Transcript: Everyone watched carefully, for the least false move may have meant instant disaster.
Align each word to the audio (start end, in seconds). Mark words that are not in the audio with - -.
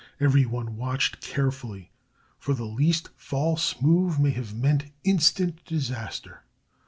Everyone 0.19 0.77
watched 0.77 1.21
carefully, 1.21 1.91
for 2.39 2.55
the 2.55 2.65
least 2.65 3.11
false 3.15 3.79
move 3.83 4.19
may 4.19 4.31
have 4.31 4.55
meant 4.55 4.85
instant 5.03 5.63
disaster. 5.63 6.41